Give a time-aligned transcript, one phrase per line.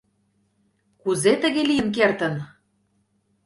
[1.01, 2.35] Кузе тыге лийын кертын?